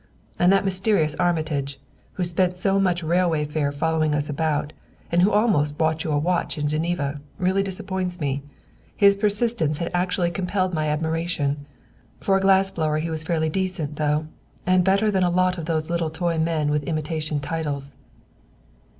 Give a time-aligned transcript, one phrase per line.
[0.39, 1.79] And that mysterious Armitage,
[2.13, 4.73] who spent so much railway fare following us about,
[5.11, 8.41] and who almost bought you a watch in Geneva, really disappoints me.
[8.95, 11.67] His persistence had actually compelled my admiration.
[12.19, 14.25] For a glass blower he was fairly decent, though,
[14.65, 17.95] and better than a lot of these little toy men with imitation titles."